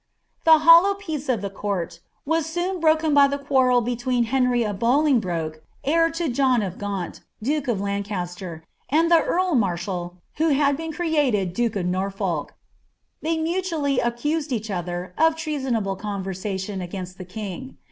The 0.45 0.57
hollow 0.65 0.95
peace 0.95 1.29
of 1.29 1.41
the 1.43 1.51
courl 1.51 1.89
was 2.25 2.47
soon 2.47 2.79
broken 2.79 3.13
by 3.13 3.27
the 3.27 3.37
quarrel 3.37 3.83
(twecii 3.83 4.25
Henry 4.25 4.63
of 4.65 4.79
Boling 4.79 5.19
broke, 5.19 5.61
heir 5.83 6.07
lo 6.19 6.27
John 6.27 6.63
of 6.63 6.79
Gaunt, 6.79 7.21
duke 7.39 7.67
of 7.67 7.77
Lancn^lfl 7.77 8.63
miul 8.91 9.09
tlie 9.09 9.27
earl 9.27 9.53
marahal, 9.53 10.15
who 10.37 10.49
had 10.49 10.75
been 10.75 10.91
created 10.91 11.53
duke 11.53 11.75
of 11.75 11.85
Norfolk."" 11.85 12.55
tntituAily 13.23 14.03
accused 14.03 14.51
each 14.51 14.71
other 14.71 15.13
of 15.19 15.35
treasonable 15.35 15.95
conversation 15.95 16.79
agninst 16.79 17.17
C 17.19 17.23
king. 17.25 17.77